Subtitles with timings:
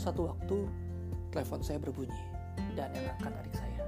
[0.00, 0.64] suatu waktu
[1.28, 2.24] telepon saya berbunyi
[2.72, 3.82] dan yang angkat adik saya.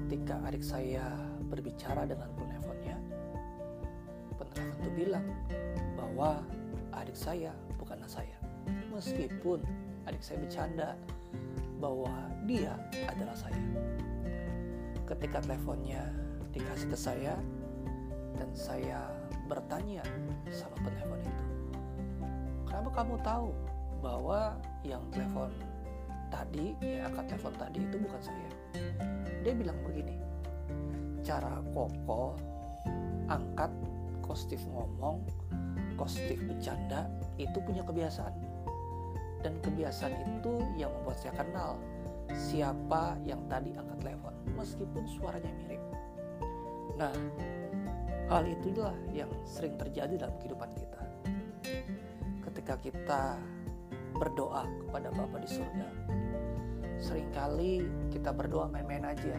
[0.00, 1.04] Ketika adik saya
[1.52, 2.96] berbicara dengan penelponnya,
[4.40, 5.26] penelpon itu bilang
[6.00, 6.40] bahwa
[6.96, 8.40] adik saya bukanlah saya.
[8.88, 9.60] Meskipun
[10.08, 10.88] adik saya bercanda
[11.76, 12.72] bahwa dia
[13.04, 13.60] adalah saya.
[15.04, 16.08] Ketika teleponnya
[16.56, 17.36] dikasih ke saya
[18.40, 19.12] dan saya
[19.44, 20.00] bertanya
[20.48, 21.44] sama penelpon itu,
[22.64, 23.52] kenapa kamu tahu
[23.98, 25.50] bahwa yang telepon
[26.28, 28.50] tadi, yang angkat telepon tadi itu bukan saya?
[29.42, 30.16] Dia bilang begini,
[31.22, 32.38] cara kokoh
[33.28, 33.72] angkat
[34.24, 35.24] kostif ngomong,
[35.96, 37.08] kostif bercanda
[37.40, 38.34] itu punya kebiasaan.
[39.38, 41.78] Dan kebiasaan itu yang membuat saya kenal
[42.34, 45.82] siapa yang tadi angkat telepon, meskipun suaranya mirip.
[46.98, 47.14] Nah,
[48.28, 51.02] hal itulah yang sering terjadi dalam kehidupan kita.
[52.44, 53.22] Ketika kita
[54.18, 55.88] berdoa kepada Bapa di surga,
[56.98, 59.38] sering kali kita berdoa main-main aja,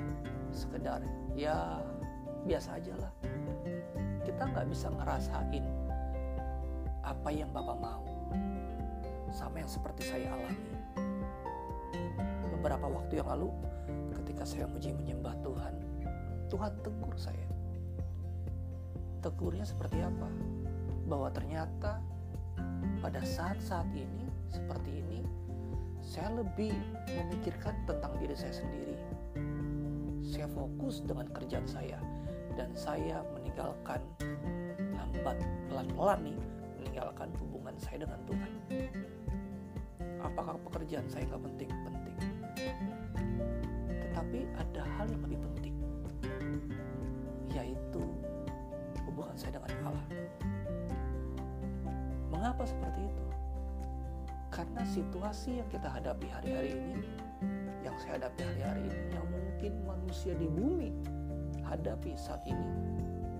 [0.55, 1.03] sekedar
[1.35, 1.83] ya
[2.47, 3.13] biasa aja lah.
[4.23, 5.65] Kita nggak bisa ngerasain
[7.03, 8.05] apa yang Bapak mau,
[9.35, 10.71] sama yang seperti saya alami.
[12.59, 13.49] Beberapa waktu yang lalu,
[14.23, 15.73] ketika saya muji menyembah Tuhan,
[16.47, 17.47] Tuhan tegur saya.
[19.19, 20.29] Tegurnya seperti apa?
[21.07, 21.99] Bahwa ternyata
[23.03, 25.19] pada saat-saat ini, seperti ini,
[26.01, 26.73] saya lebih
[27.07, 28.97] memikirkan tentang diri saya sendiri.
[30.25, 32.01] Saya fokus dengan kerjaan saya,
[32.57, 34.01] dan saya meninggalkan
[34.93, 35.37] lambat
[35.71, 36.39] pelan-pelan nih
[36.79, 38.51] meninggalkan hubungan saya dengan Tuhan.
[40.19, 41.69] Apakah pekerjaan saya nggak penting?
[41.71, 42.15] Penting.
[43.87, 45.75] Tetapi ada hal yang lebih penting,
[47.55, 48.03] yaitu
[49.07, 50.05] hubungan saya dengan Allah.
[52.29, 53.28] Mengapa seperti itu?
[54.59, 56.99] Karena situasi yang kita hadapi hari-hari ini,
[57.79, 60.91] yang saya hadapi hari-hari ini, yang mungkin manusia di bumi
[61.63, 62.67] hadapi saat ini,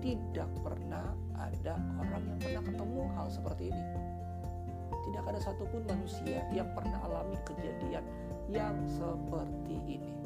[0.00, 3.84] tidak pernah ada orang yang pernah ketemu hal seperti ini.
[4.88, 8.04] Tidak ada satupun manusia yang pernah alami kejadian
[8.48, 10.16] yang seperti ini.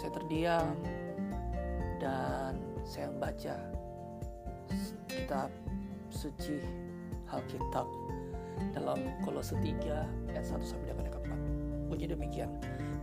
[0.00, 0.80] Saya terdiam
[2.00, 2.56] dan
[2.88, 3.56] saya membaca
[5.12, 5.52] kitab
[6.08, 6.64] suci
[7.28, 7.84] Alkitab
[8.72, 11.90] dalam Kolose 3 ayat 1 sampai dengan ayat 4.
[11.90, 12.50] Bunyi demikian.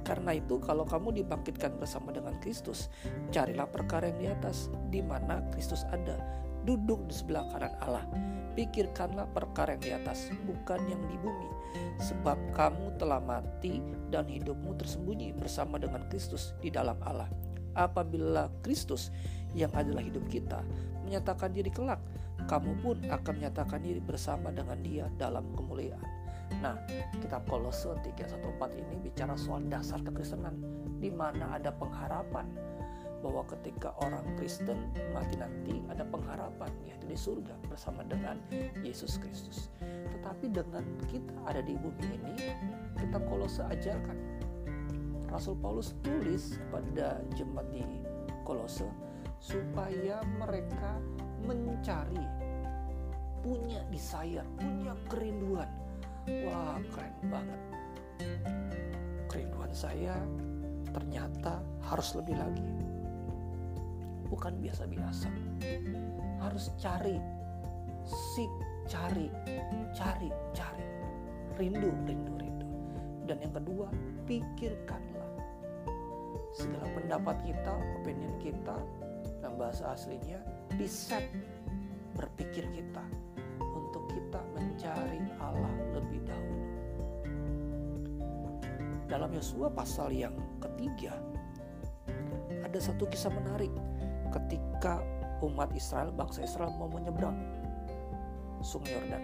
[0.08, 2.88] Karena itu kalau kamu dibangkitkan bersama dengan Kristus,
[3.36, 6.16] carilah perkara yang di atas, di mana Kristus ada,
[6.64, 8.08] duduk di sebelah kanan Allah.
[8.56, 11.50] Pikirkanlah perkara yang di atas, bukan yang di bumi.
[12.00, 17.28] Sebab kamu telah mati dan hidupmu tersembunyi bersama dengan Kristus di dalam Allah.
[17.76, 19.12] Apabila Kristus
[19.54, 20.64] yang adalah hidup kita
[21.06, 22.02] menyatakan diri kelak,
[22.48, 26.04] kamu pun akan menyatakan diri bersama dengan dia dalam kemuliaan.
[26.64, 26.80] Nah,
[27.20, 30.56] kitab Kolose 314 ini bicara soal dasar kekristenan
[30.98, 32.48] di mana ada pengharapan
[33.20, 38.40] bahwa ketika orang Kristen mati nanti ada pengharapan yaitu di surga bersama dengan
[38.80, 39.68] Yesus Kristus.
[39.84, 42.36] Tetapi dengan kita ada di bumi ini,
[42.96, 44.18] kitab Kolose ajarkan
[45.28, 47.84] Rasul Paulus tulis kepada jemaat di
[48.48, 48.88] Kolose
[49.44, 50.98] supaya mereka
[51.44, 52.37] mencari
[53.42, 55.70] punya desire, punya kerinduan.
[56.48, 57.62] Wah keren banget.
[59.32, 60.16] Kerinduan saya
[60.92, 62.68] ternyata harus lebih lagi.
[64.28, 65.30] Bukan biasa-biasa.
[66.44, 67.16] Harus cari
[68.08, 68.48] Sik,
[68.88, 69.28] cari,
[69.92, 70.88] cari, cari.
[71.60, 72.68] Rindu, rindu, rindu.
[73.28, 73.92] Dan yang kedua,
[74.24, 75.28] pikirkanlah.
[76.56, 78.80] Segala pendapat kita, opinion kita
[79.44, 80.40] Dalam bahasa aslinya
[80.80, 81.28] Diset
[82.16, 83.04] berpikir kita
[83.96, 86.66] kita mencari Allah lebih dahulu.
[89.08, 91.16] Dalam Yosua pasal yang ketiga,
[92.64, 93.72] ada satu kisah menarik
[94.36, 95.00] ketika
[95.40, 97.40] umat Israel, bangsa Israel mau menyeberang
[98.60, 99.24] sungai Yordan.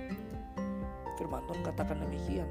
[1.19, 2.48] Firman Tuhan katakan demikian.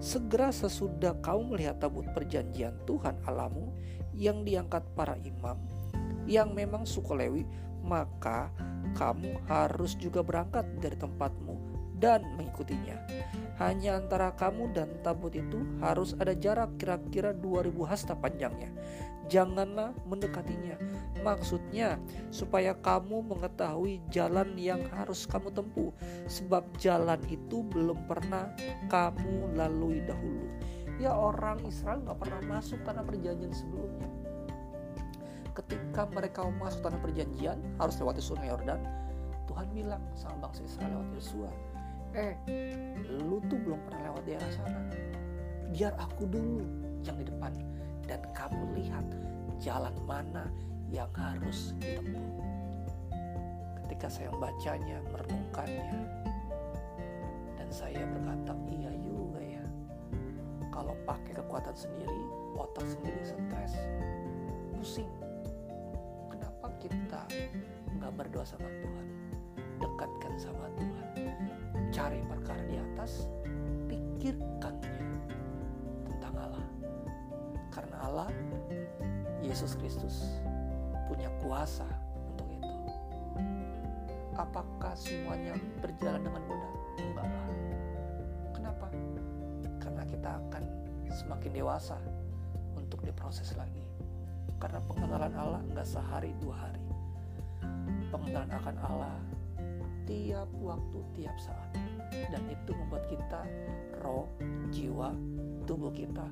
[0.00, 3.70] Segera sesudah kau melihat tabut perjanjian Tuhan Alamu
[4.16, 5.60] yang diangkat para imam,
[6.24, 7.42] yang memang suku Lewi,
[7.84, 8.48] maka
[8.96, 12.98] kamu harus juga berangkat dari tempatmu dan mengikutinya.
[13.62, 18.68] Hanya antara kamu dan tabut itu harus ada jarak kira-kira 2000 hasta panjangnya.
[19.30, 20.76] Janganlah mendekatinya.
[21.24, 21.96] Maksudnya
[22.28, 25.94] supaya kamu mengetahui jalan yang harus kamu tempuh.
[26.28, 28.52] Sebab jalan itu belum pernah
[28.90, 30.50] kamu lalui dahulu.
[31.00, 34.23] Ya orang Israel gak pernah masuk tanah perjanjian sebelumnya
[35.94, 38.82] ketika mereka masuk tanah perjanjian harus lewati sungai Yordan
[39.46, 41.50] Tuhan bilang sama bangsa Israel lewat Yosua
[42.18, 42.34] eh
[43.22, 44.82] lu tuh belum pernah lewat daerah sana.
[45.70, 46.66] Biar aku dulu
[47.06, 47.54] yang di depan
[48.10, 49.06] dan kamu lihat
[49.62, 50.50] jalan mana
[50.90, 52.42] yang harus ditempuh.
[53.86, 56.10] Ketika saya membacanya merenungkannya
[57.54, 59.64] dan saya berkata iya juga ya.
[60.74, 62.22] Kalau pakai kekuatan sendiri
[62.58, 63.78] otak sendiri stres
[64.74, 65.23] pusing
[66.84, 67.24] kita
[67.96, 69.06] nggak berdoa sama Tuhan.
[69.80, 71.08] Dekatkan sama Tuhan.
[71.88, 73.24] Cari perkara di atas
[73.88, 75.00] pikirkannya
[76.08, 76.66] tentang Allah.
[77.72, 78.28] Karena Allah
[79.40, 80.40] Yesus Kristus
[81.08, 81.88] punya kuasa
[82.28, 82.76] untuk itu.
[84.36, 86.72] Apakah semuanya berjalan dengan mudah?
[87.00, 87.48] Enggak lah.
[88.52, 88.86] Kenapa?
[89.80, 90.62] Karena kita akan
[91.12, 91.96] semakin dewasa
[92.74, 93.93] untuk diproses lagi
[94.58, 96.84] karena pengenalan Allah nggak sehari dua hari
[98.14, 99.16] pengenalan akan Allah
[100.06, 101.74] tiap waktu, tiap saat.
[102.30, 103.42] Dan itu membuat kita,
[104.04, 104.30] roh,
[104.70, 105.10] jiwa,
[105.66, 106.28] tubuh kita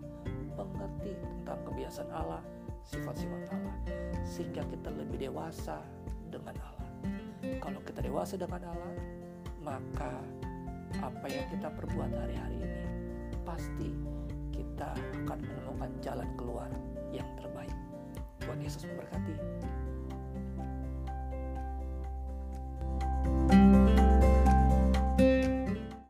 [0.54, 2.42] mengerti tentang kebiasaan Allah,
[2.86, 3.76] sifat-sifat Allah.
[4.22, 5.80] Sehingga kita lebih dewasa
[6.30, 6.90] dengan Allah.
[7.58, 8.92] Kalau kita dewasa dengan Allah,
[9.64, 10.12] maka
[11.00, 12.84] apa yang kita perbuat hari-hari ini
[13.42, 13.90] pasti
[14.52, 14.92] kita
[15.25, 16.70] akan menemukan jalan keluar
[17.10, 17.75] yang terbaik.
[18.62, 19.35] Yesus memberkati.